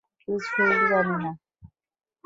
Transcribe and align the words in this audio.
কিছুই 0.21 0.75
জানি 0.89 1.15
না। 1.23 1.31